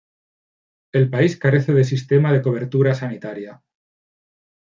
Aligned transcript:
El 0.93 1.11
país 1.11 1.37
carece 1.37 1.73
de 1.73 1.83
sistema 1.83 2.33
de 2.33 2.41
cobertura 2.41 2.95
sanitaria. 2.95 3.61